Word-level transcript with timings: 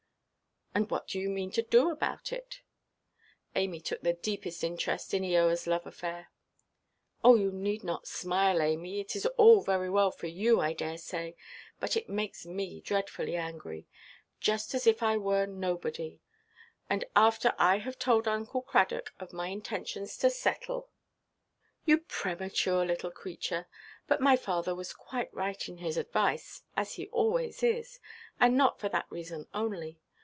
"And 0.73 0.89
what 0.89 1.09
do 1.09 1.19
you 1.19 1.27
mean 1.29 1.51
to 1.51 1.61
do 1.61 1.89
about 1.91 2.31
it?" 2.31 2.61
Amy 3.57 3.81
took 3.81 4.03
the 4.03 4.13
deepest 4.13 4.63
interest 4.63 5.13
in 5.13 5.21
Eoaʼs 5.21 5.67
love–affair. 5.67 6.29
"Oh, 7.25 7.35
you 7.35 7.51
need 7.51 7.83
not 7.83 8.07
smile, 8.07 8.61
Amy. 8.61 9.01
It 9.01 9.13
is 9.17 9.25
all 9.35 9.61
very 9.63 9.89
well 9.89 10.11
for 10.11 10.27
you, 10.27 10.61
I 10.61 10.71
dare 10.71 10.97
say; 10.97 11.35
but 11.81 11.97
it 11.97 12.07
makes 12.07 12.45
me 12.45 12.79
dreadfully 12.79 13.35
angry. 13.35 13.85
Just 14.39 14.73
as 14.73 14.87
if 14.87 15.03
I 15.03 15.17
were 15.17 15.45
nobody! 15.45 16.21
And 16.89 17.03
after 17.17 17.53
I 17.59 17.79
have 17.79 17.99
told 17.99 18.25
Uncle 18.25 18.61
Cradock 18.61 19.11
of 19.19 19.33
my 19.33 19.47
intentions 19.49 20.15
to 20.19 20.29
settle." 20.29 20.89
"You 21.83 21.97
premature 21.97 22.85
little 22.85 23.11
creature! 23.11 23.67
But 24.07 24.21
my 24.21 24.37
father 24.37 24.73
was 24.73 24.93
quite 24.93 25.33
right 25.33 25.67
in 25.67 25.79
his 25.79 25.97
advice, 25.97 26.63
as 26.77 26.93
he 26.93 27.07
always 27.09 27.61
is; 27.61 27.99
and 28.39 28.55
not 28.55 28.79
for 28.79 28.87
that 28.87 29.07
reason 29.11 29.49
only. 29.53 29.99